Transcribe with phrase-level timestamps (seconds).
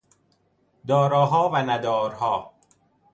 [0.87, 2.51] داراها و ندارها